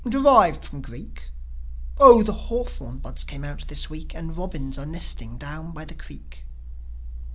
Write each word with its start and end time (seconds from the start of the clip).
Derived 0.03 0.65
from 0.65 0.81
Greek 0.81 1.29
Oh, 1.99 2.23
the 2.23 2.31
hawthorn 2.33 2.97
buds 2.97 3.23
came 3.23 3.43
out 3.43 3.67
this 3.67 3.87
week, 3.87 4.15
And 4.15 4.35
robins 4.35 4.79
are 4.79 4.85
nesting 4.87 5.37
down 5.37 5.73
by 5.73 5.85
the 5.85 5.93
creek. 5.93 6.43